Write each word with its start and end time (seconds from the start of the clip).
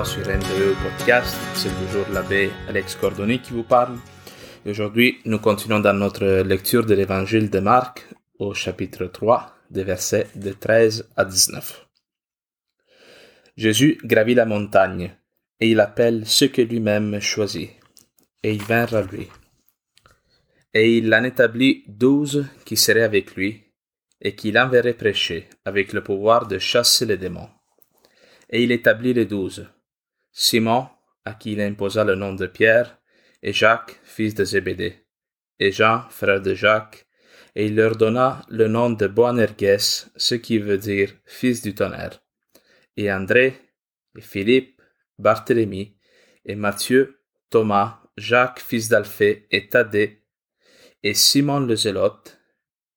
fois 0.00 0.04
sur 0.04 0.22
NDE 0.22 0.76
Podcast. 0.82 1.36
C'est 1.54 1.68
toujours 1.68 2.06
l'abbé 2.12 2.50
Alex 2.68 2.94
Cordoni 2.96 3.40
qui 3.40 3.52
vous 3.52 3.64
parle. 3.64 3.98
Aujourd'hui, 4.66 5.18
nous 5.24 5.38
continuons 5.38 5.80
dans 5.80 5.92
notre 5.92 6.42
lecture 6.42 6.86
de 6.86 6.94
l'évangile 6.94 7.50
de 7.50 7.60
Marc 7.60 8.06
au 8.38 8.54
chapitre 8.54 9.06
3, 9.06 9.54
des 9.70 9.84
versets 9.84 10.28
de 10.34 10.52
13 10.52 11.10
à 11.16 11.24
19. 11.24 11.86
Jésus 13.56 13.98
gravit 14.04 14.34
la 14.34 14.46
montagne 14.46 15.16
et 15.60 15.70
il 15.70 15.80
appelle 15.80 16.26
ceux 16.26 16.48
que 16.48 16.62
lui-même 16.62 17.20
choisit. 17.20 17.70
Et 18.42 18.52
ils 18.52 18.62
vinrent 18.62 18.94
à 18.94 19.02
lui. 19.02 19.28
Et 20.72 20.96
il 20.98 21.12
en 21.14 21.24
établit 21.24 21.84
douze 21.88 22.46
qui 22.64 22.76
seraient 22.76 23.02
avec 23.02 23.34
lui 23.34 23.64
et 24.20 24.34
qu'il 24.34 24.58
enverrait 24.58 24.94
prêcher 24.94 25.48
avec 25.64 25.92
le 25.92 26.02
pouvoir 26.02 26.46
de 26.46 26.58
chasser 26.58 27.06
les 27.06 27.18
démons 27.18 27.48
et 28.50 28.64
il 28.64 28.72
établit 28.72 29.14
les 29.14 29.26
douze. 29.26 29.66
Simon, 30.42 30.88
à 31.26 31.34
qui 31.34 31.52
il 31.52 31.60
imposa 31.60 32.02
le 32.02 32.14
nom 32.14 32.32
de 32.32 32.46
Pierre, 32.46 32.98
et 33.42 33.52
Jacques, 33.52 34.00
fils 34.04 34.34
de 34.34 34.42
Zébédée, 34.42 35.04
et 35.58 35.70
Jean, 35.70 36.08
frère 36.08 36.40
de 36.40 36.54
Jacques, 36.54 37.06
et 37.54 37.66
il 37.66 37.76
leur 37.76 37.94
donna 37.94 38.40
le 38.48 38.66
nom 38.66 38.88
de 38.88 39.06
Boanerges, 39.06 40.06
ce 40.16 40.34
qui 40.34 40.56
veut 40.56 40.78
dire 40.78 41.12
fils 41.26 41.60
du 41.60 41.74
tonnerre, 41.74 42.22
et 42.96 43.12
André, 43.12 43.54
et 44.16 44.22
Philippe, 44.22 44.80
Barthélemy, 45.18 45.98
et 46.46 46.54
Matthieu, 46.54 47.20
Thomas, 47.50 48.00
Jacques, 48.16 48.60
fils 48.60 48.88
d'Alphée, 48.88 49.46
et 49.50 49.68
Thaddée, 49.68 50.24
et 51.02 51.12
Simon 51.12 51.60
le 51.60 51.76
Zélote, 51.76 52.40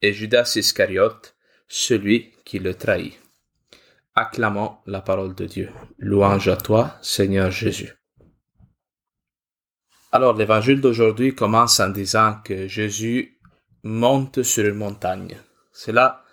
et 0.01 0.13
Judas 0.13 0.53
Iscariote, 0.55 1.35
celui 1.67 2.31
qui 2.45 2.59
le 2.59 2.73
trahit. 2.73 3.22
Acclamons 4.15 4.77
la 4.85 5.01
parole 5.01 5.33
de 5.33 5.45
Dieu. 5.45 5.71
Louange 5.97 6.47
à 6.47 6.55
toi, 6.55 6.97
Seigneur 7.01 7.49
Jésus. 7.49 7.95
Alors, 10.11 10.37
l'évangile 10.37 10.81
d'aujourd'hui 10.81 11.33
commence 11.33 11.79
en 11.79 11.89
disant 11.89 12.35
que 12.45 12.67
Jésus 12.67 13.39
monte 13.83 14.43
sur 14.43 14.65
une 14.65 14.75
montagne. 14.75 15.35
Cela 15.71 16.23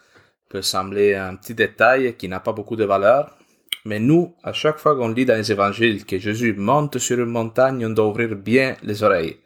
peut 0.50 0.60
sembler 0.60 1.14
un 1.14 1.36
petit 1.36 1.54
détail 1.54 2.18
qui 2.18 2.28
n'a 2.28 2.40
pas 2.40 2.52
beaucoup 2.52 2.76
de 2.76 2.84
valeur, 2.84 3.38
mais 3.86 3.98
nous, 3.98 4.36
à 4.44 4.52
chaque 4.52 4.78
fois 4.78 4.94
qu'on 4.94 5.08
lit 5.08 5.24
dans 5.24 5.36
les 5.36 5.50
évangiles 5.50 6.04
que 6.04 6.18
Jésus 6.18 6.52
monte 6.52 6.98
sur 6.98 7.18
une 7.18 7.30
montagne, 7.30 7.86
on 7.86 7.90
doit 7.90 8.08
ouvrir 8.08 8.36
bien 8.36 8.76
les 8.82 9.02
oreilles, 9.02 9.38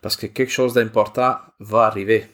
parce 0.00 0.16
que 0.16 0.24
quelque 0.24 0.52
chose 0.52 0.72
d'important 0.72 1.36
va 1.60 1.82
arriver 1.82 2.26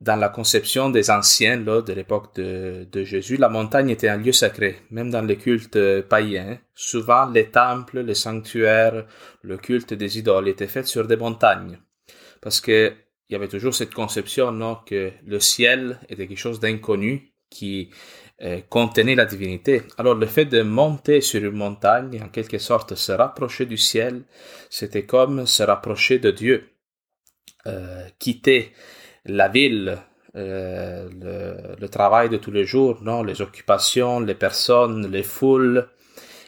dans 0.00 0.16
la 0.16 0.28
conception 0.28 0.90
des 0.90 1.10
anciens 1.10 1.56
là, 1.56 1.80
de 1.80 1.92
l'époque 1.92 2.34
de, 2.36 3.04
Jésus, 3.04 3.36
la 3.36 3.48
montagne 3.48 3.90
était 3.90 4.08
un 4.08 4.18
lieu 4.18 4.32
sacré, 4.32 4.76
même 4.90 5.10
dans 5.10 5.22
les 5.22 5.36
cultes 5.36 6.02
païens. 6.02 6.58
Souvent, 6.74 7.26
les 7.26 7.50
temples, 7.50 8.00
les 8.00 8.14
sanctuaires, 8.14 9.06
le 9.42 9.56
culte 9.56 9.94
des 9.94 10.18
idoles 10.18 10.48
étaient 10.48 10.66
faits 10.66 10.86
sur 10.86 11.06
des 11.06 11.16
montagnes. 11.16 11.78
Parce 12.42 12.60
que 12.60 12.92
il 13.28 13.32
y 13.32 13.36
avait 13.36 13.48
toujours 13.48 13.74
cette 13.74 13.92
conception 13.94 14.52
non, 14.52 14.78
que 14.86 15.10
le 15.26 15.40
ciel 15.40 15.98
était 16.08 16.28
quelque 16.28 16.38
chose 16.38 16.60
d'inconnu 16.60 17.32
qui 17.50 17.90
euh, 18.42 18.60
contenait 18.68 19.14
la 19.14 19.24
divinité. 19.24 19.82
Alors 19.98 20.14
le 20.14 20.26
fait 20.26 20.44
de 20.44 20.62
monter 20.62 21.20
sur 21.20 21.42
une 21.42 21.56
montagne, 21.56 22.20
en 22.22 22.28
quelque 22.28 22.58
sorte 22.58 22.94
se 22.94 23.12
rapprocher 23.12 23.66
du 23.66 23.76
ciel, 23.76 24.24
c'était 24.70 25.06
comme 25.06 25.46
se 25.46 25.62
rapprocher 25.62 26.18
de 26.18 26.30
Dieu. 26.30 26.68
Euh, 27.66 28.06
quitter 28.20 28.72
la 29.28 29.48
ville, 29.48 29.98
euh, 30.36 31.08
le, 31.78 31.88
travail 31.88 32.28
de 32.28 32.36
tous 32.36 32.50
les 32.50 32.64
jours, 32.64 33.02
non, 33.02 33.22
les 33.22 33.40
occupations, 33.40 34.20
les 34.20 34.34
personnes, 34.34 35.10
les 35.10 35.22
foules, 35.22 35.88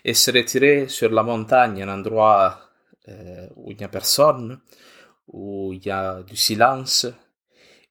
et 0.05 0.15
se 0.15 0.31
retirer 0.31 0.89
sur 0.89 1.11
la 1.11 1.23
montagne, 1.23 1.83
un 1.83 1.89
endroit 1.89 2.61
euh, 3.09 3.47
où 3.57 3.71
il 3.71 3.77
n'y 3.79 3.85
a 3.85 3.89
personne, 3.89 4.61
où 5.29 5.73
il 5.73 5.85
y 5.85 5.91
a 5.91 6.23
du 6.23 6.37
silence, 6.37 7.07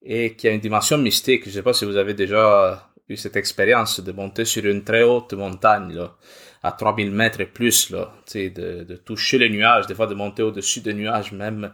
et 0.04 0.36
qui 0.36 0.48
a 0.48 0.52
une 0.52 0.60
dimension 0.60 0.98
mystique. 0.98 1.44
Je 1.46 1.50
ne 1.50 1.54
sais 1.54 1.64
pas 1.64 1.74
si 1.74 1.86
vous 1.86 1.98
avez 1.98 2.14
déjà 2.14 2.92
eu 3.10 3.18
cette 3.18 3.36
expérience 3.36 4.00
de 4.00 4.12
monter 4.12 4.46
sur 4.46 4.66
une 4.66 4.84
très 4.84 5.04
haute 5.04 5.34
montagne, 5.34 5.94
là, 5.94 6.16
à 6.64 6.72
3000 6.72 7.12
mètres 7.12 7.42
et 7.42 7.46
plus, 7.46 7.90
là, 7.90 8.14
de, 8.34 8.84
de 8.84 8.96
toucher 8.98 9.38
les 9.38 9.50
nuages, 9.50 9.88
des 9.88 9.96
fois 9.96 10.08
de 10.08 10.16
monter 10.16 10.44
au-dessus 10.44 10.82
des 10.82 10.94
nuages 10.94 11.32
même 11.32 11.74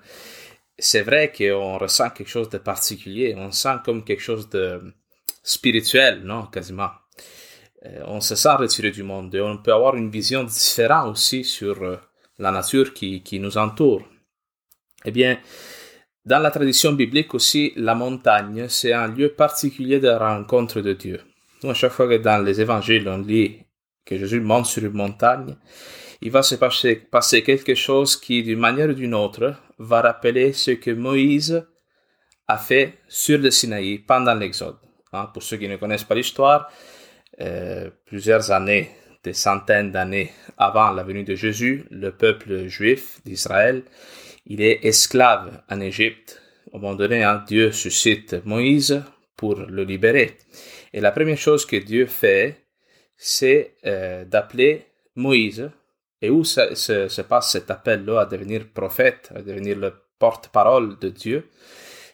c'est 0.84 1.02
vrai 1.02 1.32
qu'on 1.32 1.78
ressent 1.78 2.10
quelque 2.10 2.30
chose 2.30 2.50
de 2.50 2.58
particulier, 2.58 3.36
on 3.38 3.52
sent 3.52 3.78
comme 3.86 4.04
quelque 4.04 4.22
chose 4.22 4.50
de 4.50 4.82
spirituel, 5.42 6.24
non, 6.24 6.48
quasiment. 6.48 6.90
Euh, 7.86 8.02
on 8.06 8.20
se 8.20 8.36
sent 8.36 8.54
retiré 8.56 8.92
du 8.92 9.04
monde 9.04 9.34
et 9.34 9.42
on 9.42 9.58
peut 9.58 9.74
avoir 9.74 9.96
une 9.96 10.10
vision 10.10 10.44
différente 10.44 11.12
aussi 11.12 11.44
sur 11.46 11.82
euh, 11.84 11.98
la 12.38 12.52
nature 12.52 12.94
qui, 12.94 13.24
qui 13.24 13.40
nous 13.40 13.58
entoure. 13.58 14.04
Eh 15.06 15.12
bien, 15.12 15.40
dans 16.26 16.40
la 16.40 16.52
tradition 16.52 16.94
biblique 16.94 17.34
aussi, 17.34 17.74
la 17.76 17.96
montagne, 17.96 18.68
c'est 18.68 18.94
un 18.94 19.08
lieu 19.08 19.30
particulier 19.30 20.00
de 20.00 20.10
rencontre 20.10 20.82
de 20.82 20.94
Dieu. 20.94 21.22
Nous, 21.64 21.70
à 21.70 21.74
chaque 21.74 21.92
fois 21.94 22.08
que 22.10 22.18
dans 22.18 22.44
les 22.44 22.60
évangiles, 22.60 23.08
on 23.08 23.20
lit 23.20 23.60
que 24.06 24.18
Jésus 24.18 24.42
monte 24.42 24.66
sur 24.66 24.84
une 24.84 24.92
montagne, 24.92 25.56
il 26.24 26.32
va 26.32 26.42
se 26.42 26.56
passer, 26.56 27.44
quelque 27.44 27.76
chose 27.76 28.16
qui, 28.16 28.44
d'une 28.44 28.60
manière 28.60 28.90
ou 28.90 28.94
d'une 28.94 29.14
autre, 29.14 29.56
va 29.78 30.00
rappeler 30.00 30.54
ce 30.54 30.72
que 30.72 30.92
Moïse 30.92 31.68
a 32.48 32.58
fait 32.58 33.00
sur 33.10 33.40
le 33.40 33.52
Sinaï 33.52 34.00
pendant 34.00 34.34
l'Exode. 34.34 34.78
Hein, 35.12 35.30
pour 35.34 35.44
ceux 35.44 35.58
qui 35.58 35.68
ne 35.68 35.76
connaissent 35.76 36.06
pas 36.06 36.16
l'histoire, 36.16 36.72
euh, 37.42 37.90
plusieurs 38.06 38.52
années, 38.52 38.90
des 39.22 39.34
centaines 39.34 39.92
d'années 39.92 40.32
avant 40.58 40.92
la 40.92 41.04
venue 41.04 41.26
de 41.26 41.36
Jésus, 41.36 41.86
le 41.92 42.12
peuple 42.12 42.68
juif 42.68 43.20
d'Israël, 43.26 43.84
il 44.46 44.62
est 44.62 44.86
esclave 44.86 45.62
en 45.70 45.82
Égypte. 45.82 46.42
Au 46.72 46.80
moment 46.80 46.96
donné, 46.96 47.24
hein, 47.24 47.44
Dieu 47.46 47.74
suscite 47.74 48.46
Moïse 48.46 49.04
pour 49.36 49.56
le 49.56 49.84
libérer. 49.84 50.38
Et 50.94 51.02
la 51.02 51.12
première 51.12 51.38
chose 51.38 51.66
que 51.66 51.76
Dieu 51.76 52.06
fait, 52.06 52.66
c'est 53.18 53.76
euh, 53.86 54.24
d'appeler 54.24 54.86
Moïse 55.16 55.70
et 56.24 56.30
où 56.30 56.46
se, 56.46 56.74
se, 56.74 57.22
passe 57.22 57.52
cet 57.52 57.70
appel-là 57.70 58.22
à 58.22 58.26
devenir 58.26 58.70
prophète, 58.74 59.30
à 59.36 59.42
devenir 59.42 59.78
le 59.78 59.94
porte-parole 60.18 60.98
de 60.98 61.10
Dieu, 61.10 61.50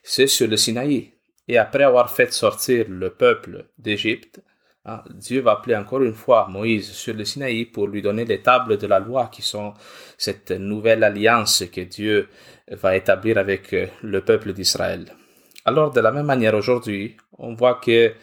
c'est 0.02 0.26
sur 0.26 0.48
le 0.48 0.58
Sinaï. 0.58 1.14
Et 1.48 1.60
après 1.60 1.84
avoir 1.84 2.12
fait 2.12 2.34
sortir 2.34 2.88
le 2.90 3.12
peuple 3.12 3.66
d'Égypte, 3.78 4.42
hein, 4.86 5.04
Dieu 5.12 5.42
va 5.42 5.52
appeler 5.52 5.76
encore 5.76 6.02
une 6.02 6.16
fois 6.16 6.48
Moïse 6.50 6.90
sur 6.90 7.14
le 7.14 7.24
Sinaï 7.24 7.66
pour 7.66 7.88
lui 7.88 8.02
donner 8.02 8.26
les 8.26 8.42
tables 8.42 8.80
de 8.80 8.88
la 8.88 8.98
loi 8.98 9.30
qui 9.32 9.44
sont 9.44 9.76
cette 10.18 10.50
nouvelle 10.50 11.04
alliance 11.04 11.64
que 11.72 11.82
Dieu 11.82 12.30
va 12.72 12.96
établir 12.96 13.38
avec 13.38 13.74
euh, 13.74 13.86
le 14.02 14.22
peuple 14.22 14.54
d'Israël. 14.54 15.06
Alors 15.66 15.92
de 15.92 16.02
la 16.02 16.12
même 16.12 16.26
manière 16.26 16.56
aujourd'hui, 16.56 17.16
on 17.38 17.54
voit 17.54 17.76
que 17.76 18.14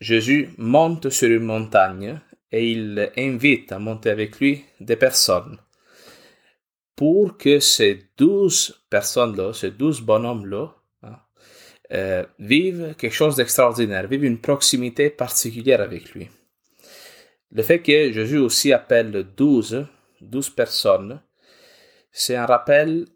Jésus 0.00 0.54
monte 0.56 1.10
sur 1.10 1.28
une 1.28 1.44
montagne 1.44 2.18
et 2.52 2.70
il 2.70 3.10
invite 3.16 3.72
à 3.72 3.78
monter 3.78 4.10
avec 4.10 4.38
lui 4.38 4.64
des 4.78 4.96
personnes 4.96 5.58
pour 6.94 7.38
que 7.38 7.58
ces 7.58 8.10
douze 8.18 8.84
personnes-là, 8.90 9.54
ces 9.54 9.70
douze 9.70 10.02
bonhommes-là, 10.02 10.74
hein, 11.02 11.16
euh, 11.92 12.24
vivent 12.38 12.94
quelque 12.98 13.14
chose 13.14 13.36
d'extraordinaire, 13.36 14.06
vivent 14.06 14.24
une 14.24 14.40
proximité 14.40 15.08
particulière 15.08 15.80
avec 15.80 16.12
lui. 16.14 16.28
Le 17.50 17.62
fait 17.62 17.80
que 17.80 18.12
Jésus 18.12 18.38
aussi 18.38 18.72
appelle 18.72 19.26
douze, 19.36 19.86
douze 20.20 20.50
personnes, 20.50 21.20
c'est 22.10 22.36
un 22.36 22.46
rappel 22.46 23.06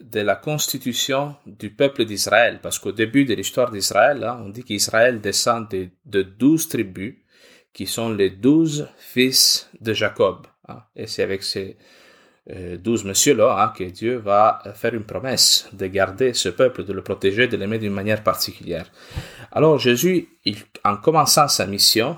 de 0.00 0.20
la 0.20 0.36
constitution 0.36 1.36
du 1.46 1.70
peuple 1.70 2.04
d'Israël, 2.04 2.60
parce 2.62 2.78
qu'au 2.78 2.92
début 2.92 3.24
de 3.26 3.34
l'histoire 3.34 3.70
d'Israël, 3.70 4.24
hein, 4.24 4.42
on 4.44 4.48
dit 4.48 4.64
qu'Israël 4.64 5.20
descend 5.20 5.68
de 5.70 6.22
douze 6.22 6.68
tribus, 6.68 7.16
qui 7.76 7.86
sont 7.86 8.08
les 8.08 8.30
douze 8.30 8.88
fils 8.96 9.68
de 9.82 9.92
Jacob. 9.92 10.46
Hein. 10.66 10.82
Et 10.96 11.06
c'est 11.06 11.22
avec 11.22 11.42
ces 11.42 11.76
euh, 12.48 12.78
douze 12.78 13.04
messieurs-là 13.04 13.54
hein, 13.62 13.74
que 13.76 13.84
Dieu 13.84 14.16
va 14.16 14.62
faire 14.74 14.94
une 14.94 15.04
promesse 15.04 15.68
de 15.74 15.86
garder 15.86 16.32
ce 16.32 16.48
peuple, 16.48 16.84
de 16.84 16.94
le 16.94 17.02
protéger, 17.02 17.48
de 17.48 17.56
l'aimer 17.58 17.78
d'une 17.78 17.92
manière 17.92 18.22
particulière. 18.22 18.90
Alors 19.52 19.78
Jésus, 19.78 20.26
en 20.84 20.96
commençant 20.96 21.48
sa 21.48 21.66
mission, 21.66 22.16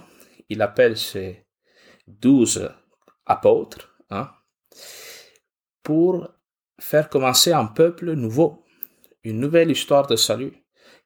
il 0.48 0.62
appelle 0.62 0.96
ces 0.96 1.44
douze 2.06 2.70
apôtres 3.26 3.96
hein, 4.10 4.30
pour 5.82 6.28
faire 6.78 7.08
commencer 7.08 7.52
un 7.52 7.66
peuple 7.66 8.12
nouveau, 8.12 8.64
une 9.24 9.40
nouvelle 9.40 9.72
histoire 9.72 10.06
de 10.06 10.14
salut 10.14 10.52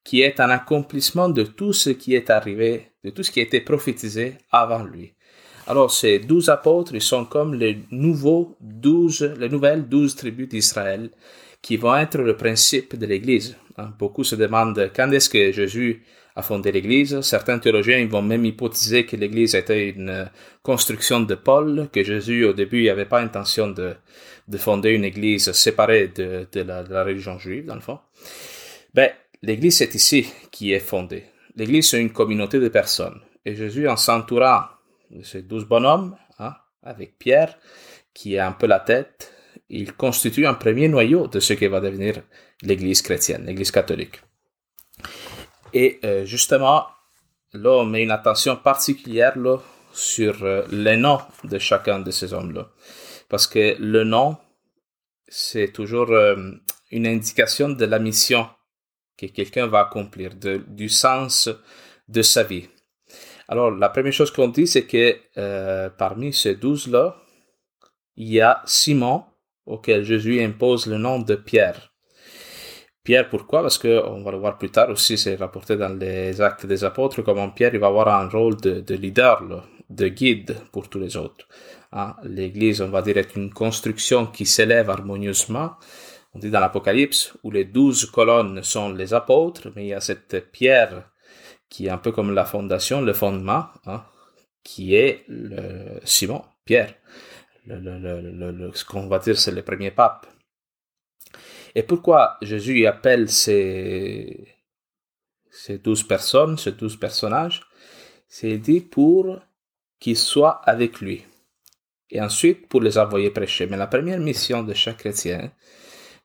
qui 0.05 0.21
est 0.21 0.41
un 0.41 0.51
accomplissement 0.51 1.31
de 1.31 1.43
tout 1.43 1.73
ce 1.73 1.89
qui 1.89 2.15
est 2.15 2.29
arrivé, 2.29 2.92
de 3.05 3.11
tout 3.11 3.23
ce 3.23 3.31
qui 3.31 3.41
a 3.41 3.45
été 3.45 3.61
prophétisé 3.61 4.35
avant 4.51 4.85
lui. 4.85 5.13
Alors 5.67 5.93
ces 5.93 6.19
douze 6.19 6.49
apôtres, 6.49 6.95
ils 6.95 7.01
sont 7.01 7.25
comme 7.25 7.55
les 7.55 7.79
nouveaux 7.91 8.57
douze, 8.61 9.23
les 9.39 9.49
nouvelles 9.49 9.89
douze 9.89 10.17
tribus 10.17 10.49
d'Israël 10.49 11.11
qui 11.61 11.77
vont 11.77 11.97
être 11.97 12.19
le 12.19 12.37
principe 12.37 12.97
de 12.97 13.07
l'Église. 13.07 13.57
Hein, 13.79 13.93
beaucoup 13.99 14.25
se 14.25 14.35
demandent 14.35 14.91
quand 14.95 15.11
est-ce 15.13 15.31
que 15.31 15.53
Jésus 15.53 16.03
a 16.35 16.43
fondé 16.43 16.73
l'Église. 16.73 17.21
Certains 17.21 17.59
théologiens 17.59 18.05
vont 18.07 18.23
même 18.23 18.45
hypothéser 18.45 19.07
que 19.07 19.17
l'Église 19.17 19.55
était 19.55 19.91
une 19.91 20.29
construction 20.63 21.21
de 21.21 21.35
Paul, 21.35 21.89
que 21.93 22.03
Jésus 22.03 22.45
au 22.45 22.53
début 22.53 22.85
n'avait 22.85 23.05
pas 23.05 23.21
intention 23.21 23.69
de, 23.69 23.95
de 24.49 24.59
fonder 24.59 24.91
une 24.91 25.05
Église 25.05 25.53
séparée 25.53 26.09
de, 26.09 26.47
de 26.51 26.61
la 26.63 27.05
religion 27.05 27.39
juive, 27.39 27.67
dans 27.67 27.75
le 27.75 27.81
fond. 27.81 27.99
Ben, 28.95 29.11
l'Église 29.43 29.77
c'est 29.77 29.95
ici 29.95 30.27
qui 30.51 30.73
est 30.73 30.81
fondée. 30.81 31.25
L'Église 31.57 31.91
c'est 31.91 32.01
une 32.01 32.13
communauté 32.13 32.59
de 32.59 32.69
personnes. 32.69 33.21
Et 33.45 33.55
Jésus, 33.55 33.89
en 33.89 33.97
s'entourant 33.97 34.65
de 35.11 35.23
ces 35.23 35.43
douze 35.43 35.65
bonhommes, 35.65 36.17
hein, 36.39 36.55
avec 36.83 37.19
Pierre, 37.19 37.59
qui 38.15 38.35
est 38.35 38.41
un 38.41 38.53
peu 38.53 38.67
la 38.67 38.81
tête, 38.81 39.33
il 39.69 39.95
constitue 39.95 40.47
un 40.47 40.55
premier 40.55 40.89
noyau 40.89 41.27
de 41.27 41.41
ce 41.41 41.55
qui 41.55 41.67
va 41.67 41.81
devenir 41.81 42.23
l'Église 42.63 43.03
chrétienne, 43.03 43.47
l'Église 43.47 43.71
catholique. 43.71 44.21
Et 45.73 45.99
euh, 46.05 46.25
justement, 46.25 46.87
là, 47.53 47.71
on 47.71 47.85
met 47.85 48.03
une 48.03 48.11
attention 48.11 48.57
particulière 48.57 49.39
là, 49.39 49.59
sur 49.93 50.45
euh, 50.45 50.65
les 50.71 50.97
noms 50.97 51.21
de 51.45 51.59
chacun 51.59 52.01
de 52.01 52.11
ces 52.11 52.33
hommes-là. 52.33 52.71
Parce 53.29 53.47
que 53.47 53.77
le 53.79 54.05
nom, 54.05 54.37
c'est 55.29 55.73
toujours 55.73 56.11
euh, 56.11 56.37
une 56.91 57.07
indication 57.07 57.71
de 57.71 57.85
la 57.85 57.99
mission 57.99 58.49
que 59.17 59.27
quelqu'un 59.27 59.67
va 59.67 59.81
accomplir, 59.81 60.33
du 60.35 60.89
sens 60.89 61.49
de 62.09 62.23
sa 62.23 62.43
vie. 62.43 62.69
Alors, 63.49 63.71
la 63.71 63.89
première 63.89 64.13
chose 64.13 64.31
qu'on 64.31 64.49
dit, 64.49 64.67
c'est 64.67 64.87
que 64.87 65.17
euh, 65.37 65.91
parmi 65.91 66.33
ces 66.33 66.55
douze-là, 66.55 67.17
il 68.17 68.33
y 68.33 68.41
a 68.41 68.63
Simon, 68.65 69.25
auquel 69.67 70.05
Jésus 70.05 70.43
impose 70.43 70.87
le 70.87 70.99
nom 70.99 71.19
de 71.19 71.35
Pierre. 71.35 71.93
Pierre, 73.05 73.29
pourquoi? 73.29 73.63
Parce 73.63 73.79
que, 73.79 74.05
on 74.07 74.23
va 74.23 74.31
le 74.31 74.39
voir 74.39 74.59
plus 74.59 74.71
tard 74.71 74.91
aussi, 74.91 75.19
c'est 75.19 75.35
rapporté 75.35 75.77
dans 75.77 75.93
les 75.93 76.41
actes 76.41 76.67
des 76.67 76.85
apôtres, 76.85 77.23
comment 77.23 77.51
Pierre 77.51 77.77
va 77.79 77.89
avoir 77.89 78.09
un 78.09 78.29
rôle 78.29 78.57
de, 78.61 78.81
de 78.81 78.95
leader, 78.95 79.43
de 79.91 80.09
guide 80.09 80.57
pour 80.73 80.89
tous 80.89 80.99
les 81.01 81.17
autres. 81.17 81.49
Hein? 81.93 82.15
L'Église, 82.23 82.81
on 82.81 82.89
va 82.89 83.03
dire, 83.03 83.19
est 83.19 83.37
une 83.37 83.53
construction 83.53 84.27
qui 84.27 84.47
s'élève 84.47 84.89
harmonieusement. 84.89 85.73
On 86.35 86.39
dit 86.39 86.51
dans 86.51 86.61
l'Apocalypse, 86.61 87.35
où 87.43 87.51
les 87.51 87.65
douze 87.65 88.07
colonnes 88.07 88.63
sont 88.63 88.93
les 88.93 89.13
apôtres, 89.13 89.71
mais 89.77 89.85
il 89.85 89.89
y 89.89 89.95
a 89.95 90.01
cette 90.01 90.51
pierre 90.51 91.11
qui 91.69 91.87
est 91.87 91.91
un 91.91 91.99
peu 91.99 92.13
comme 92.13 92.35
la 92.35 92.45
fondation, 92.45 93.03
le 93.03 93.13
fondement, 93.13 93.67
hein, 93.87 94.05
qui 94.63 94.95
est 94.95 95.25
le 95.29 96.01
Simon, 96.05 96.43
Pierre. 96.65 96.95
Le, 97.67 98.71
ce 98.75 98.85
qu'on 98.85 99.09
va 99.09 99.19
dire, 99.19 99.39
c'est 99.39 99.53
le 99.53 99.63
premier 99.63 99.91
pape. 99.91 100.27
Et 101.75 101.83
pourquoi 101.83 102.39
Jésus 102.43 102.87
appelle 102.87 103.31
ces, 103.31 104.55
ces 105.51 105.79
douze 105.79 106.03
personnes, 106.03 106.59
ces 106.59 106.73
douze 106.73 106.97
personnages? 106.97 107.63
C'est 108.27 108.59
dit 108.59 108.81
pour 108.81 109.39
qu'ils 110.01 110.17
soient 110.17 110.61
avec 110.65 111.01
lui. 111.01 111.25
Et 112.11 112.21
ensuite 112.21 112.69
pour 112.69 112.81
les 112.81 112.99
envoyer 112.99 113.31
prêcher. 113.31 113.67
Mais 113.67 113.77
la 113.77 113.87
première 113.87 114.19
mission 114.19 114.63
de 114.63 114.75
chaque 114.75 114.99
chrétien, 114.99 115.53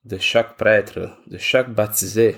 de 0.08 0.18
chaque 0.18 0.56
prêtre, 0.58 1.18
de 1.28 1.38
chaque 1.38 1.74
baptisé, 1.74 2.38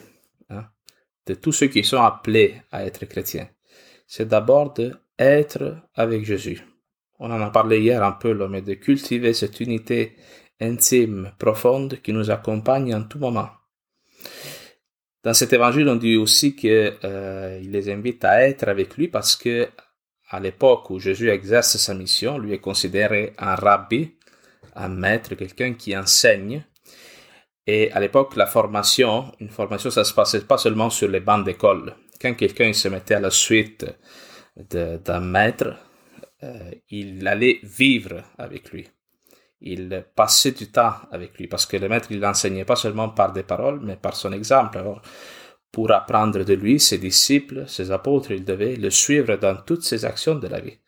de 1.25 1.33
tous 1.36 1.51
ceux 1.51 1.68
qui 1.68 1.83
sont 1.83 2.01
appelés 2.01 2.62
à 2.71 2.86
être 2.86 3.06
chrétiens, 3.06 3.48
c'est 4.07 4.27
d'abord 4.27 4.74
de 4.74 4.95
être 5.19 5.77
avec 5.94 6.25
Jésus. 6.25 6.63
On 7.19 7.30
en 7.31 7.42
a 7.42 7.51
parlé 7.51 7.80
hier 7.80 8.04
un 8.04 8.13
peu, 8.13 8.33
mais 8.48 8.62
de 8.62 8.74
cultiver 8.74 9.33
cette 9.33 9.60
unité 9.60 10.16
intime, 10.60 11.31
profonde, 11.38 12.00
qui 12.01 12.13
nous 12.13 12.31
accompagne 12.31 12.95
en 12.95 13.04
tout 13.04 13.19
moment. 13.19 13.50
Dans 15.24 15.33
cet 15.33 15.54
évangile, 15.54 15.88
on 15.89 15.98
dit 15.98 16.16
aussi 16.16 16.56
qu'il 16.56 16.98
euh, 17.04 17.60
les 17.60 17.89
invite 17.92 18.24
à 18.24 18.48
être 18.48 18.68
avec 18.68 18.95
lui 18.95 19.10
parce 19.10 19.36
que 19.36 19.68
à 20.30 20.39
l'époque 20.39 20.89
où 20.89 21.00
Jésus 21.00 21.30
exerce 21.30 21.77
sa 21.77 21.94
mission, 21.94 22.38
lui 22.38 22.54
est 22.54 22.60
considéré 22.60 23.33
un 23.38 23.56
rabbi, 23.56 24.16
un 24.75 24.89
maître, 24.89 25.36
quelqu'un 25.36 25.74
qui 25.74 25.98
enseigne, 25.98 26.63
et 27.67 27.91
à 27.91 28.00
l'époque, 28.00 28.35
la 28.35 28.47
formation, 28.47 29.31
une 29.39 29.50
formation, 29.50 29.91
ça 29.91 30.03
se 30.03 30.13
passait 30.13 30.41
pas 30.41 30.57
seulement 30.57 30.89
sur 30.89 31.07
les 31.07 31.19
bancs 31.19 31.45
d'école. 31.45 31.95
Quand 32.21 32.33
quelqu'un 32.33 32.73
se 32.73 32.88
mettait 32.88 33.15
à 33.15 33.19
la 33.19 33.29
suite 33.29 33.85
d'un 34.56 35.19
maître, 35.19 35.75
euh, 36.44 36.71
il 36.89 37.27
allait 37.27 37.59
vivre 37.63 38.23
avec 38.38 38.71
lui. 38.71 38.88
Il 39.61 40.06
passait 40.15 40.51
du 40.51 40.71
temps 40.71 40.94
avec 41.11 41.38
lui 41.38 41.47
parce 41.47 41.65
que 41.65 41.77
le 41.77 41.89
maître, 41.89 42.07
il 42.11 42.19
n'enseignait 42.19 42.65
pas 42.65 42.77
seulement 42.77 43.09
par 43.09 43.33
des 43.33 43.44
paroles, 43.44 43.81
mais 43.83 43.97
par 43.97 44.15
son 44.15 44.31
exemple. 44.31 44.77
Alors, 44.77 45.01
pour 45.71 45.91
apprendre 45.91 46.44
de 46.44 46.53
lui, 46.53 46.79
ses 46.79 46.97
disciples, 46.97 47.65
ses 47.67 47.91
apôtres, 47.91 48.31
il 48.31 48.44
devait 48.44 48.75
le 48.75 48.89
suivre 48.89 49.35
dans 49.35 49.56
toutes 49.56 49.83
ses 49.83 50.06
actions 50.06 50.35
de 50.35 50.47
la 50.47 50.59
vie. 50.59 50.79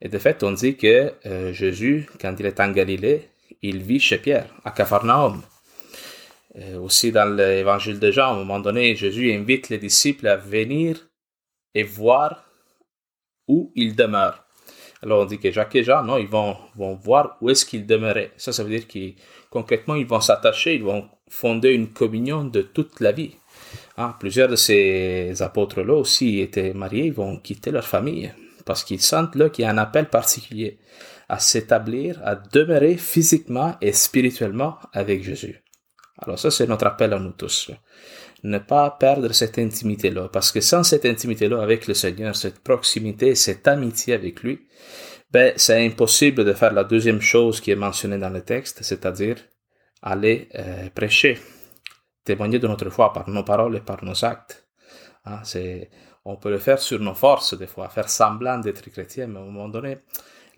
Et 0.00 0.08
de 0.08 0.18
fait, 0.18 0.42
on 0.42 0.52
dit 0.52 0.76
que 0.76 1.14
euh, 1.26 1.52
Jésus, 1.52 2.08
quand 2.20 2.34
il 2.38 2.46
est 2.46 2.60
en 2.60 2.70
Galilée, 2.70 3.30
il 3.62 3.82
vit 3.82 4.00
chez 4.00 4.18
Pierre, 4.18 4.54
à 4.64 4.70
Capharnaüm. 4.70 5.42
Euh, 6.56 6.78
aussi 6.78 7.12
dans 7.12 7.28
l'évangile 7.36 8.00
de 8.00 8.10
Jean, 8.10 8.28
à 8.28 8.32
un 8.32 8.36
moment 8.36 8.60
donné, 8.60 8.96
Jésus 8.96 9.32
invite 9.32 9.68
les 9.68 9.78
disciples 9.78 10.26
à 10.26 10.36
venir 10.36 11.08
et 11.74 11.82
voir 11.82 12.44
où 13.46 13.70
il 13.74 13.94
demeure. 13.94 14.44
Alors 15.02 15.20
on 15.20 15.24
dit 15.26 15.38
que 15.38 15.50
Jacques 15.52 15.76
et 15.76 15.84
Jean, 15.84 16.02
non, 16.02 16.16
ils 16.16 16.26
vont, 16.26 16.56
vont 16.74 16.94
voir 16.94 17.36
où 17.40 17.50
est-ce 17.50 17.64
qu'il 17.64 17.86
demeurait. 17.86 18.32
Ça, 18.36 18.52
ça 18.52 18.64
veut 18.64 18.70
dire 18.70 18.88
qu'ils, 18.88 19.14
concrètement, 19.50 19.94
ils 19.94 20.06
vont 20.06 20.20
s'attacher, 20.20 20.74
ils 20.74 20.82
vont 20.82 21.08
fonder 21.28 21.70
une 21.70 21.92
communion 21.92 22.44
de 22.44 22.62
toute 22.62 23.00
la 23.00 23.12
vie. 23.12 23.36
Ah, 23.96 24.16
plusieurs 24.18 24.48
de 24.48 24.56
ces 24.56 25.42
apôtres-là 25.42 25.94
aussi 25.94 26.40
étaient 26.40 26.72
mariés, 26.72 27.06
ils 27.06 27.12
vont 27.12 27.36
quitter 27.36 27.70
leur 27.70 27.86
famille 27.86 28.32
parce 28.64 28.84
qu'ils 28.84 29.00
sentent 29.00 29.34
là 29.34 29.48
qu'il 29.48 29.64
y 29.64 29.68
a 29.68 29.70
un 29.70 29.78
appel 29.78 30.08
particulier 30.08 30.78
à 31.28 31.38
s'établir, 31.38 32.20
à 32.24 32.34
demeurer 32.34 32.96
physiquement 32.96 33.76
et 33.80 33.92
spirituellement 33.92 34.78
avec 34.92 35.22
Jésus. 35.22 35.62
Alors 36.18 36.38
ça, 36.38 36.50
c'est 36.50 36.66
notre 36.66 36.86
appel 36.86 37.12
à 37.12 37.18
nous 37.18 37.32
tous. 37.32 37.70
Ne 38.42 38.58
pas 38.58 38.90
perdre 38.90 39.32
cette 39.32 39.58
intimité-là, 39.58 40.28
parce 40.28 40.52
que 40.52 40.60
sans 40.60 40.82
cette 40.82 41.04
intimité-là 41.04 41.62
avec 41.62 41.86
le 41.86 41.94
Seigneur, 41.94 42.36
cette 42.36 42.60
proximité, 42.60 43.34
cette 43.34 43.66
amitié 43.66 44.14
avec 44.14 44.42
lui, 44.42 44.66
ben, 45.30 45.52
c'est 45.56 45.84
impossible 45.84 46.44
de 46.44 46.52
faire 46.52 46.72
la 46.72 46.84
deuxième 46.84 47.20
chose 47.20 47.60
qui 47.60 47.70
est 47.70 47.76
mentionnée 47.76 48.18
dans 48.18 48.30
le 48.30 48.40
texte, 48.40 48.82
c'est-à-dire 48.82 49.36
aller 50.02 50.48
euh, 50.54 50.88
prêcher, 50.94 51.38
témoigner 52.24 52.58
de 52.58 52.68
notre 52.68 52.88
foi 52.90 53.12
par 53.12 53.28
nos 53.28 53.44
paroles 53.44 53.76
et 53.76 53.80
par 53.80 54.04
nos 54.04 54.24
actes. 54.24 54.68
Hein, 55.24 55.40
c'est, 55.44 55.90
on 56.24 56.36
peut 56.36 56.50
le 56.50 56.58
faire 56.58 56.78
sur 56.78 57.00
nos 57.00 57.14
forces 57.14 57.56
des 57.58 57.66
fois, 57.66 57.88
faire 57.88 58.08
semblant 58.08 58.58
d'être 58.58 58.88
chrétien, 58.90 59.26
mais 59.26 59.38
à 59.38 59.42
un 59.42 59.46
moment 59.46 59.68
donné, 59.68 59.98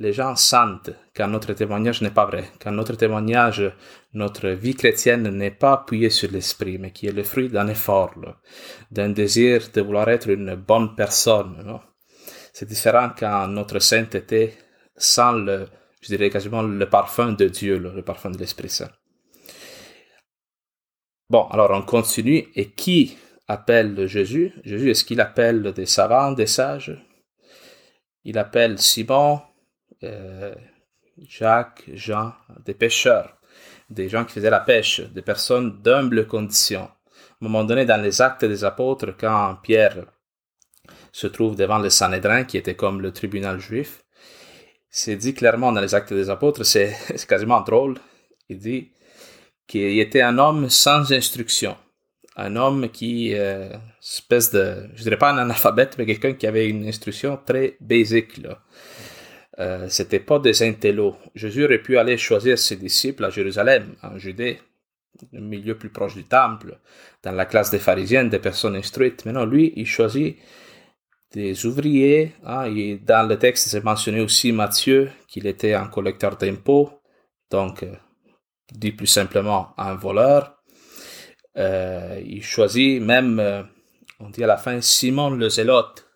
les 0.01 0.15
gens 0.15 0.35
sentent 0.35 0.91
quand 1.15 1.29
notre 1.29 1.53
témoignage 1.53 2.01
n'est 2.01 2.11
pas 2.11 2.25
vrai, 2.25 2.51
quand 2.59 2.73
notre 2.73 2.95
témoignage, 2.95 3.71
notre 4.15 4.49
vie 4.49 4.75
chrétienne 4.75 5.29
n'est 5.29 5.51
pas 5.51 5.75
appuyée 5.75 6.09
sur 6.09 6.31
l'esprit, 6.33 6.79
mais 6.79 6.91
qui 6.91 7.07
est 7.07 7.13
le 7.13 7.23
fruit 7.23 7.51
d'un 7.51 7.69
effort, 7.69 8.15
d'un 8.91 9.11
désir 9.11 9.69
de 9.75 9.83
vouloir 9.83 10.09
être 10.09 10.31
une 10.31 10.55
bonne 10.55 10.97
personne. 10.97 11.79
C'est 12.55 12.67
différent 12.67 13.11
quand 13.17 13.47
notre 13.49 13.79
sainteté 13.79 14.55
sent 14.97 15.35
le, 15.35 15.69
je 16.01 16.09
dirais 16.09 16.31
quasiment 16.31 16.63
le 16.63 16.89
parfum 16.89 17.33
de 17.33 17.49
Dieu, 17.49 17.79
le 17.79 18.03
parfum 18.03 18.31
de 18.31 18.39
l'Esprit 18.39 18.71
Saint. 18.71 18.91
Bon, 21.29 21.47
alors 21.49 21.71
on 21.73 21.83
continue. 21.83 22.49
Et 22.57 22.71
qui 22.71 23.19
appelle 23.47 24.07
Jésus? 24.07 24.55
Jésus, 24.65 24.91
est-ce 24.91 25.05
qu'il 25.05 25.21
appelle 25.21 25.73
des 25.73 25.87
savants, 25.87 26.33
des 26.33 26.47
sages? 26.47 26.99
Il 28.25 28.39
appelle 28.39 28.79
Simon, 28.79 29.41
euh, 30.05 30.55
Jacques, 31.27 31.85
Jean, 31.93 32.33
des 32.65 32.75
pêcheurs, 32.75 33.37
des 33.91 34.09
gens 34.09 34.25
qui 34.25 34.33
faisaient 34.33 34.51
la 34.51 34.61
pêche, 34.61 35.01
des 35.01 35.23
personnes 35.23 35.83
d'humble 35.83 36.27
condition. 36.27 36.83
À 36.83 36.85
un 37.43 37.49
moment 37.49 37.65
donné, 37.65 37.85
dans 37.85 38.01
les 38.01 38.23
actes 38.23 38.45
des 38.45 38.65
apôtres, 38.65 39.15
quand 39.19 39.57
Pierre 39.63 40.07
se 41.13 41.27
trouve 41.27 41.57
devant 41.57 41.79
le 41.79 41.91
Sanhédrin, 41.91 42.45
qui 42.45 42.57
était 42.57 42.77
comme 42.77 43.01
le 43.01 43.13
tribunal 43.13 43.59
juif, 43.61 44.05
c'est 44.91 45.17
dit 45.17 45.35
clairement 45.35 45.73
dans 45.73 45.81
les 45.81 45.95
actes 45.95 46.13
des 46.13 46.31
apôtres, 46.31 46.65
c'est 46.65 46.97
quasiment 47.29 47.61
drôle, 47.61 47.99
il 48.49 48.59
dit 48.59 48.93
qu'il 49.67 50.01
était 50.01 50.23
un 50.23 50.39
homme 50.39 50.69
sans 50.69 51.13
instruction, 51.13 51.77
un 52.37 52.57
homme 52.57 52.89
qui, 52.91 53.35
euh, 53.35 53.69
espèce 54.03 54.51
de, 54.51 54.89
je 54.95 55.03
dirais 55.03 55.19
pas 55.19 55.31
un 55.31 55.39
analphabète, 55.39 55.97
mais 55.99 56.07
quelqu'un 56.07 56.33
qui 56.33 56.47
avait 56.47 56.69
une 56.69 56.87
instruction 56.87 57.39
très 57.45 57.77
basique, 57.81 58.39
là. 58.39 58.59
Euh, 59.61 59.89
c'était 59.89 60.21
pas 60.21 60.39
des 60.39 60.63
intellos. 60.63 61.17
Jésus 61.35 61.65
aurait 61.65 61.83
pu 61.83 61.99
aller 61.99 62.17
choisir 62.17 62.59
ses 62.59 62.77
disciples 62.77 63.25
à 63.25 63.31
Jérusalem, 63.31 63.95
en 64.03 64.19
Judée, 64.19 64.59
un 65.35 65.41
milieu 65.41 65.77
plus 65.77 65.91
proche 65.91 66.15
du 66.15 66.25
temple, 66.25 66.79
dans 67.23 67.33
la 67.33 67.45
classe 67.45 67.71
des 67.71 67.79
pharisiens, 67.79 68.25
des 68.25 68.39
personnes 68.39 68.77
instruites. 68.77 69.25
Mais 69.27 69.33
non, 69.33 69.45
lui, 69.45 69.73
il 69.77 69.87
choisit 69.87 70.39
des 71.33 71.67
ouvriers. 71.67 72.33
Hein, 72.45 72.73
dans 73.05 73.29
le 73.29 73.39
texte, 73.39 73.69
c'est 73.69 73.85
mentionné 73.85 74.21
aussi 74.21 74.53
Matthieu, 74.53 75.11
qu'il 75.29 75.47
était 75.47 75.75
un 75.75 75.89
collecteur 75.89 76.37
d'impôts, 76.37 76.91
donc, 77.51 77.83
euh, 77.83 77.95
dit 78.73 78.93
plus 78.93 79.07
simplement, 79.07 79.75
un 79.77 79.95
voleur. 79.95 80.57
Euh, 81.59 82.21
il 82.25 82.43
choisit 82.43 83.03
même 83.03 83.67
on 84.21 84.29
dit 84.29 84.45
à 84.45 84.47
la 84.47 84.59
fin 84.59 84.81
Simon 84.81 85.31
le 85.31 85.49
zélote. 85.49 86.07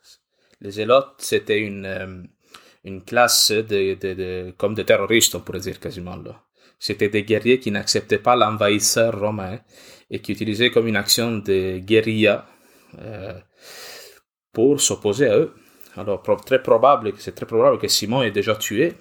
Le 0.60 0.70
zélote, 0.70 1.14
c'était 1.18 1.58
une, 1.58 2.28
une 2.84 3.02
classe 3.02 3.50
de, 3.50 3.94
de, 3.94 4.14
de, 4.14 4.54
comme 4.56 4.74
de 4.74 4.82
terroristes, 4.82 5.34
on 5.34 5.40
pourrait 5.40 5.60
dire 5.60 5.80
quasiment 5.80 6.16
là. 6.16 6.42
C'était 6.78 7.08
des 7.08 7.24
guerriers 7.24 7.58
qui 7.58 7.70
n'acceptaient 7.70 8.18
pas 8.18 8.36
l'envahisseur 8.36 9.18
romain 9.18 9.58
et 10.10 10.20
qui 10.20 10.32
utilisaient 10.32 10.70
comme 10.70 10.86
une 10.86 10.96
action 10.96 11.38
de 11.38 11.78
guérilla 11.78 12.46
euh, 12.98 13.38
pour 14.52 14.80
s'opposer 14.80 15.28
à 15.28 15.38
eux. 15.38 15.54
Alors, 15.96 16.22
très 16.44 16.62
probable, 16.62 17.12
c'est 17.18 17.34
très 17.34 17.46
probable 17.46 17.78
que 17.78 17.88
Simon 17.88 18.22
est 18.22 18.32
déjà 18.32 18.56
tué. 18.56 18.92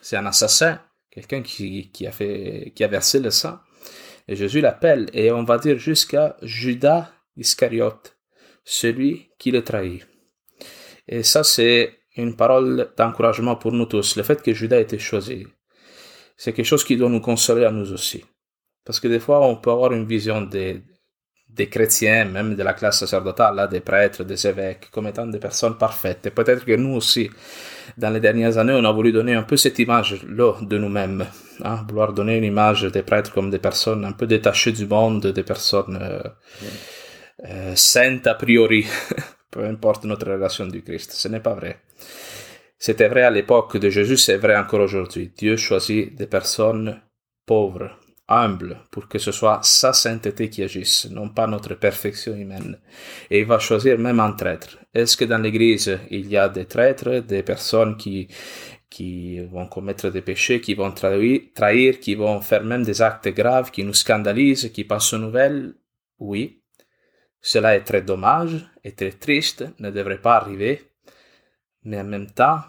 C'est 0.00 0.16
un 0.16 0.26
assassin, 0.26 0.80
quelqu'un 1.10 1.42
qui, 1.42 1.90
qui, 1.90 2.06
a 2.06 2.12
fait, 2.12 2.72
qui 2.76 2.84
a 2.84 2.88
versé 2.88 3.18
le 3.20 3.30
sang. 3.30 3.58
Et 4.28 4.36
Jésus 4.36 4.60
l'appelle, 4.60 5.08
et 5.12 5.32
on 5.32 5.44
va 5.44 5.58
dire 5.58 5.78
jusqu'à 5.78 6.36
Judas 6.42 7.10
Iscariote, 7.36 8.16
celui 8.64 9.30
qui 9.38 9.50
le 9.50 9.64
trahit. 9.64 10.06
Et 11.08 11.22
ça, 11.22 11.42
c'est 11.42 12.01
une 12.16 12.36
parole 12.36 12.92
d'encouragement 12.96 13.56
pour 13.56 13.72
nous 13.72 13.86
tous. 13.86 14.16
Le 14.16 14.22
fait 14.22 14.42
que 14.42 14.52
Judas 14.52 14.78
ait 14.78 14.82
été 14.82 14.98
choisi, 14.98 15.46
c'est 16.36 16.52
quelque 16.52 16.66
chose 16.66 16.84
qui 16.84 16.96
doit 16.96 17.08
nous 17.08 17.20
consoler 17.20 17.64
à 17.64 17.70
nous 17.70 17.92
aussi. 17.92 18.24
Parce 18.84 19.00
que 19.00 19.08
des 19.08 19.20
fois, 19.20 19.46
on 19.46 19.56
peut 19.56 19.70
avoir 19.70 19.92
une 19.92 20.06
vision 20.06 20.42
des, 20.42 20.82
des 21.48 21.68
chrétiens, 21.68 22.24
même 22.24 22.54
de 22.56 22.62
la 22.62 22.72
classe 22.72 22.98
sacerdotale, 23.00 23.68
des 23.70 23.80
prêtres, 23.80 24.24
des 24.24 24.46
évêques, 24.46 24.90
comme 24.90 25.06
étant 25.06 25.26
des 25.26 25.38
personnes 25.38 25.76
parfaites. 25.76 26.26
Et 26.26 26.30
peut-être 26.30 26.64
que 26.64 26.74
nous 26.74 26.94
aussi, 26.94 27.30
dans 27.98 28.10
les 28.10 28.20
dernières 28.20 28.58
années, 28.58 28.72
on 28.72 28.84
a 28.84 28.92
voulu 28.92 29.12
donner 29.12 29.34
un 29.34 29.42
peu 29.42 29.56
cette 29.56 29.78
image-là 29.78 30.54
de 30.62 30.78
nous-mêmes. 30.78 31.26
Hein, 31.62 31.84
vouloir 31.88 32.12
donner 32.12 32.38
une 32.38 32.44
image 32.44 32.82
des 32.82 33.02
prêtres 33.02 33.32
comme 33.32 33.50
des 33.50 33.58
personnes 33.58 34.04
un 34.04 34.12
peu 34.12 34.26
détachées 34.26 34.72
du 34.72 34.86
monde, 34.86 35.26
des 35.26 35.42
personnes 35.42 35.98
euh, 36.00 36.22
euh, 37.44 37.76
saintes 37.76 38.26
a 38.26 38.34
priori, 38.34 38.86
peu 39.50 39.64
importe 39.64 40.04
notre 40.04 40.30
relation 40.30 40.66
du 40.66 40.82
Christ. 40.82 41.12
Ce 41.12 41.28
n'est 41.28 41.40
pas 41.40 41.54
vrai. 41.54 41.82
C'était 42.78 43.08
vrai 43.08 43.22
à 43.22 43.30
l'époque 43.30 43.76
de 43.76 43.90
Jésus, 43.90 44.16
c'est 44.16 44.38
vrai 44.38 44.56
encore 44.56 44.80
aujourd'hui. 44.80 45.32
Dieu 45.36 45.56
choisit 45.56 46.14
des 46.16 46.26
personnes 46.26 47.00
pauvres, 47.46 47.96
humbles, 48.28 48.78
pour 48.90 49.08
que 49.08 49.18
ce 49.18 49.30
soit 49.30 49.60
sa 49.62 49.92
sainteté 49.92 50.48
qui 50.48 50.62
agisse, 50.62 51.08
non 51.10 51.28
pas 51.28 51.46
notre 51.46 51.74
perfection 51.74 52.34
humaine. 52.34 52.80
Et 53.30 53.40
il 53.40 53.46
va 53.46 53.58
choisir 53.58 53.98
même 53.98 54.20
un 54.20 54.32
traître. 54.32 54.78
Est-ce 54.94 55.16
que 55.16 55.24
dans 55.24 55.38
l'Église, 55.38 55.98
il 56.10 56.28
y 56.28 56.36
a 56.36 56.48
des 56.48 56.66
traîtres, 56.66 57.20
des 57.20 57.42
personnes 57.42 57.96
qui, 57.96 58.28
qui 58.90 59.40
vont 59.40 59.66
commettre 59.66 60.10
des 60.10 60.22
péchés, 60.22 60.60
qui 60.60 60.74
vont 60.74 60.92
trahir, 60.92 61.40
trahir, 61.54 62.00
qui 62.00 62.14
vont 62.14 62.40
faire 62.40 62.64
même 62.64 62.82
des 62.82 63.00
actes 63.00 63.28
graves, 63.28 63.70
qui 63.70 63.84
nous 63.84 63.94
scandalisent, 63.94 64.70
qui 64.72 64.84
passent 64.84 65.12
aux 65.12 65.18
nouvelles? 65.18 65.74
Oui. 66.18 66.62
Cela 67.40 67.74
est 67.76 67.84
très 67.84 68.02
dommage 68.02 68.70
et 68.84 68.92
très 68.92 69.12
triste, 69.12 69.64
ne 69.78 69.90
devrait 69.90 70.20
pas 70.20 70.36
arriver. 70.36 70.91
Mais 71.84 72.00
en 72.00 72.04
même 72.04 72.30
temps, 72.30 72.60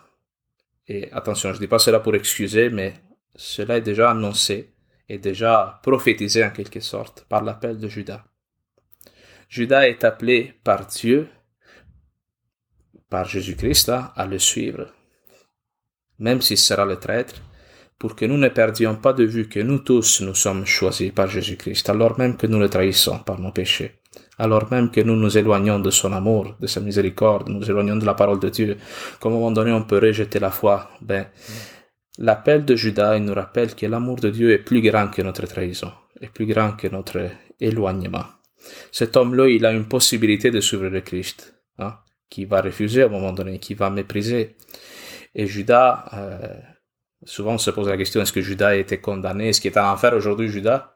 et 0.88 1.12
attention, 1.12 1.50
je 1.50 1.56
ne 1.56 1.62
dis 1.62 1.68
pas 1.68 1.80
cela 1.80 2.00
pour 2.00 2.16
excuser, 2.16 2.70
mais 2.70 2.94
cela 3.36 3.78
est 3.78 3.82
déjà 3.82 4.12
annoncé 4.12 4.74
et 5.08 5.18
déjà 5.18 5.80
prophétisé 5.84 6.44
en 6.44 6.50
quelque 6.50 6.80
sorte 6.80 7.26
par 7.30 7.44
l'appel 7.44 7.78
de 7.78 7.88
Judas. 7.88 8.24
Judas 9.48 9.88
est 9.88 10.04
appelé 10.04 10.54
par 10.64 10.88
Dieu, 10.88 11.30
par 13.10 13.26
Jésus-Christ, 13.26 13.90
hein, 13.90 14.12
à 14.16 14.26
le 14.26 14.40
suivre, 14.40 14.92
même 16.20 16.42
s'il 16.42 16.58
sera 16.58 16.86
le 16.86 16.98
traître, 16.98 17.42
pour 18.00 18.16
que 18.16 18.26
nous 18.26 18.38
ne 18.38 18.50
perdions 18.50 18.96
pas 18.96 19.14
de 19.14 19.24
vue 19.24 19.48
que 19.48 19.60
nous 19.60 19.80
tous 19.80 20.22
nous 20.22 20.36
sommes 20.36 20.66
choisis 20.66 21.12
par 21.12 21.28
Jésus-Christ, 21.30 21.90
alors 21.90 22.18
même 22.18 22.36
que 22.36 22.48
nous 22.48 22.60
le 22.60 22.70
trahissons 22.70 23.20
par 23.20 23.40
nos 23.40 23.52
péchés 23.52 24.03
alors 24.38 24.72
même 24.72 24.90
que 24.90 25.02
nous 25.02 25.16
nous 25.16 25.38
éloignons 25.38 25.80
de 25.80 25.90
son 25.92 26.12
amour, 26.12 26.56
de 26.60 26.68
sa 26.68 26.80
miséricorde, 26.80 27.50
nous 27.50 27.60
nous 27.60 27.70
éloignons 27.70 27.98
de 27.98 28.06
la 28.06 28.14
parole 28.14 28.40
de 28.40 28.50
Dieu, 28.50 28.78
qu'à 29.22 29.30
un 29.30 29.32
moment 29.32 29.52
donné 29.52 29.72
on 29.72 29.84
peut 29.84 30.00
rejeter 30.00 30.40
la 30.40 30.52
foi, 30.52 30.90
ben, 31.02 31.28
l'appel 32.18 32.66
de 32.66 32.76
Judas 32.76 33.20
nous 33.20 33.34
rappelle 33.34 33.76
que 33.76 33.86
l'amour 33.86 34.18
de 34.18 34.30
Dieu 34.30 34.52
est 34.52 34.60
plus 34.60 34.82
grand 34.82 35.08
que 35.08 35.22
notre 35.22 35.46
trahison, 35.46 35.92
est 36.20 36.30
plus 36.30 36.46
grand 36.46 36.72
que 36.72 36.88
notre 36.88 37.30
éloignement. 37.60 38.26
Cet 38.92 39.18
homme-là, 39.18 39.50
il 39.50 39.66
a 39.66 39.72
une 39.72 39.88
possibilité 39.88 40.50
de 40.50 40.62
suivre 40.62 40.88
le 40.88 41.02
Christ, 41.02 41.54
hein, 41.80 41.98
qui 42.30 42.46
va 42.46 42.62
refuser 42.62 43.04
à 43.04 43.06
un 43.06 43.10
moment 43.10 43.34
donné, 43.34 43.60
qui 43.60 43.74
va 43.74 43.90
mépriser. 43.90 44.56
Et 45.36 45.48
Judas, 45.48 46.06
euh, 46.14 46.56
souvent 47.26 47.54
on 47.54 47.58
se 47.58 47.72
pose 47.72 47.88
la 47.88 47.98
question, 47.98 48.22
est-ce 48.22 48.32
que 48.32 48.42
Judas 48.42 48.70
a 48.70 48.76
été 48.76 49.00
condamné, 49.00 49.50
est-ce 49.50 49.62
qu'il 49.62 49.72
est 49.72 49.78
en 49.78 49.92
enfer 49.92 50.14
aujourd'hui, 50.14 50.48
Judas? 50.48 50.94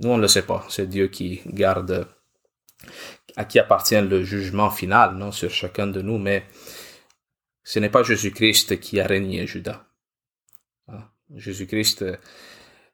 Nous, 0.00 0.10
on 0.10 0.16
ne 0.16 0.22
le 0.22 0.28
sait 0.28 0.42
pas. 0.42 0.64
C'est 0.68 0.88
Dieu 0.88 1.08
qui 1.08 1.40
garde 1.46 2.06
à 3.36 3.44
qui 3.44 3.58
appartient 3.58 4.00
le 4.00 4.24
jugement 4.24 4.70
final 4.70 5.14
non, 5.14 5.32
sur 5.32 5.50
chacun 5.50 5.86
de 5.86 6.02
nous, 6.02 6.18
mais 6.18 6.44
ce 7.62 7.78
n'est 7.78 7.90
pas 7.90 8.02
Jésus-Christ 8.02 8.80
qui 8.80 9.00
a 9.00 9.06
régné 9.06 9.46
Judas. 9.46 9.84
Ah, 10.88 11.10
Jésus-Christ, 11.34 12.04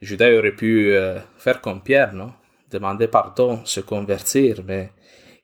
Judas 0.01 0.33
aurait 0.37 0.55
pu 0.55 0.93
euh, 0.93 1.19
faire 1.39 1.61
comme 1.61 1.83
Pierre, 1.83 2.13
non 2.13 2.33
demander 2.71 3.09
pardon, 3.09 3.65
se 3.65 3.81
convertir, 3.81 4.63
mais 4.67 4.91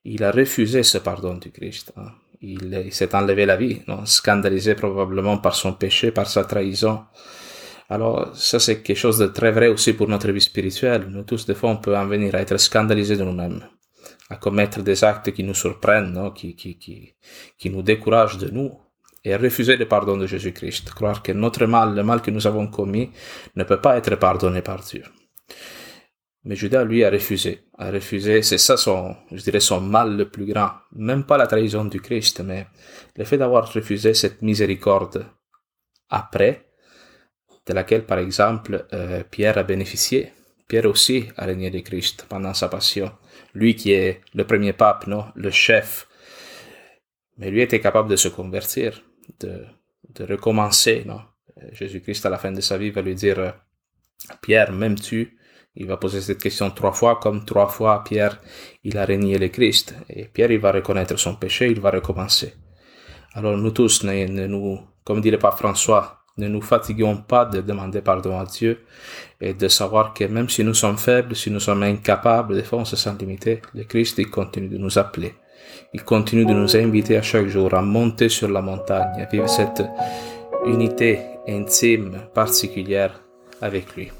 il 0.05 0.25
a 0.25 0.31
refusé 0.31 0.83
ce 0.83 0.99
pardon 0.99 1.35
du 1.35 1.51
Christ. 1.51 1.93
Hein. 1.97 2.13
Il, 2.43 2.93
s'est 2.93 3.15
enlevé 3.15 3.47
la 3.47 3.57
vie, 3.57 3.83
non 3.87 4.05
scandalisé 4.07 4.75
probablement 4.75 5.39
par 5.39 5.55
son 5.55 5.75
péché, 5.75 6.11
par 6.11 6.27
sa 6.27 6.45
trahison. 6.45 7.05
Alors, 7.89 8.35
ça, 8.35 8.59
c'est 8.59 8.83
quelque 8.83 8.97
chose 8.97 9.19
de 9.19 9.27
très 9.27 9.53
vrai 9.53 9.69
aussi 9.69 9.93
pour 9.93 10.09
notre 10.09 10.31
vie 10.31 10.41
spirituelle. 10.41 11.07
Nous 11.09 11.25
tous, 11.25 11.45
des 11.45 11.55
fois, 11.55 11.71
on 11.71 11.77
peut 11.77 11.97
en 11.97 12.07
venir 12.07 12.35
à 12.35 12.41
être 12.41 12.57
scandalisés 12.57 13.17
de 13.17 13.25
nous-mêmes 13.25 13.63
à 14.31 14.37
commettre 14.37 14.83
des 14.83 15.05
actes 15.05 15.33
qui 15.33 15.45
nous 15.45 15.55
surprennent, 15.55 16.33
qui, 16.35 16.55
qui, 16.55 16.79
qui, 16.79 17.15
qui 17.59 17.71
nous 17.71 17.83
découragent 17.83 18.39
de 18.39 18.49
nous, 18.49 18.73
et 19.25 19.37
refuser 19.37 19.77
le 19.77 19.87
pardon 19.87 20.17
de 20.17 20.27
Jésus-Christ, 20.27 20.91
croire 20.95 21.23
que 21.23 21.33
notre 21.33 21.67
mal, 21.67 21.95
le 21.95 22.03
mal 22.03 22.23
que 22.23 22.31
nous 22.31 22.47
avons 22.47 22.69
commis, 22.69 23.11
ne 23.57 23.65
peut 23.65 23.81
pas 23.81 23.97
être 23.99 24.17
pardonné 24.17 24.63
par 24.63 24.81
Dieu. 24.81 25.03
Mais 26.45 26.57
Judas, 26.57 26.85
lui, 26.85 27.05
a 27.05 27.11
refusé. 27.11 27.67
A 27.77 27.91
refusé, 27.91 28.41
c'est 28.41 28.57
ça 28.57 28.79
son, 28.79 29.15
je 29.31 29.43
dirais, 29.43 29.61
son 29.61 29.81
mal 29.81 30.17
le 30.17 30.31
plus 30.31 30.47
grand. 30.47 30.71
Même 30.93 31.25
pas 31.25 31.37
la 31.37 31.47
trahison 31.47 31.85
du 31.85 32.01
Christ, 32.01 32.41
mais 32.41 32.67
le 33.17 33.25
fait 33.25 33.37
d'avoir 33.37 33.71
refusé 33.71 34.15
cette 34.15 34.41
miséricorde 34.41 35.27
après, 36.09 36.71
de 37.67 37.75
laquelle, 37.75 38.07
par 38.07 38.19
exemple, 38.19 38.87
euh, 38.95 39.23
Pierre 39.31 39.59
a 39.59 39.65
bénéficié. 39.65 40.33
Pierre 40.71 40.87
aussi 40.87 41.29
a 41.37 41.47
régné 41.47 41.69
de 41.69 41.81
Christ 41.81 42.27
pendant 42.29 42.55
sa 42.55 42.69
passion 42.69 43.11
lui 43.55 43.75
qui 43.75 43.91
est 43.91 44.21
le 44.35 44.45
premier 44.45 44.73
pape, 44.73 45.09
non, 45.09 45.25
le 45.35 45.51
chef. 45.51 46.07
Mais 47.39 47.51
lui 47.51 47.61
était 47.61 47.81
capable 47.81 48.09
de 48.09 48.15
se 48.15 48.29
convertir, 48.29 49.03
de, 49.41 49.67
recommencer, 50.21 51.03
non. 51.07 51.23
Jésus-Christ, 51.73 52.25
à 52.25 52.31
la 52.31 52.39
fin 52.39 52.53
de 52.53 52.61
sa 52.61 52.79
vie, 52.79 52.91
va 52.91 53.03
lui 53.03 53.17
dire, 53.17 53.55
Pierre, 54.43 54.71
m'aimes-tu? 54.71 55.37
Il 55.75 55.87
va 55.89 55.97
poser 55.97 56.21
cette 56.21 56.41
question 56.41 56.71
trois 56.71 56.93
fois, 56.93 57.19
comme 57.19 57.45
trois 57.45 57.69
fois 57.69 58.05
Pierre, 58.05 58.41
il 58.85 58.97
a 58.97 59.05
régné 59.05 59.39
le 59.39 59.49
Christ. 59.49 59.97
Et 60.09 60.27
Pierre, 60.27 60.53
il 60.53 60.61
va 60.61 60.71
reconnaître 60.71 61.19
son 61.19 61.35
péché, 61.35 61.69
il 61.69 61.81
va 61.81 61.91
recommencer. 61.91 62.55
Alors 63.33 63.57
nous 63.57 63.73
tous, 63.73 64.05
ne, 64.05 64.47
nous, 64.47 64.79
comme 65.03 65.21
dit 65.21 65.33
le 65.33 65.39
pape 65.39 65.59
François, 65.59 66.20
ne 66.41 66.49
nous 66.49 66.63
fatiguons 66.63 67.17
pas 67.17 67.45
de 67.45 67.61
demander 67.61 68.01
pardon 68.01 68.39
à 68.39 68.45
Dieu 68.45 68.81
et 69.41 69.55
de 69.55 69.69
savoir 69.69 70.15
que 70.15 70.25
même 70.25 70.49
si 70.49 70.65
nous 70.65 70.75
sommes 70.75 70.99
faibles, 70.99 71.37
si 71.37 71.51
nous 71.51 71.61
sommes 71.61 71.83
incapables, 71.83 72.55
des 72.55 72.63
fois 72.65 72.81
on 72.81 72.85
se 72.85 72.97
sent 72.97 73.15
limité, 73.21 73.63
le 73.75 73.85
Christ 73.85 74.25
continue 74.31 74.69
de 74.69 74.79
nous 74.79 74.99
appeler. 74.99 75.35
Il 75.93 76.03
continue 76.05 76.47
de 76.47 76.53
nous 76.53 76.77
inviter 76.77 77.17
à 77.17 77.23
chaque 77.23 77.47
jour 77.47 77.75
à 77.75 77.83
monter 77.83 78.29
sur 78.29 78.49
la 78.49 78.63
montagne, 78.63 79.23
à 79.23 79.27
vivre 79.27 79.49
cette 79.49 79.83
unité 80.67 81.21
intime, 81.49 82.23
particulière 82.35 83.21
avec 83.61 83.97
lui. 83.97 84.11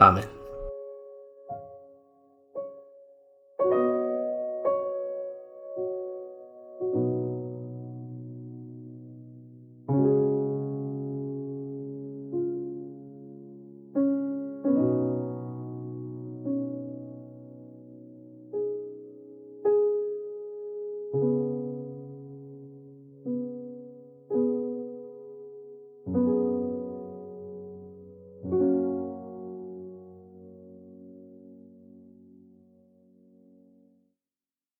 Amen. 0.00 0.37